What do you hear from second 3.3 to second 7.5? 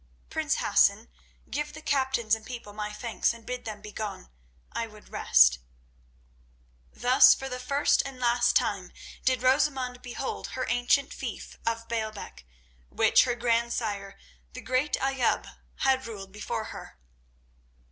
and bid them be gone. I would rest." Thus for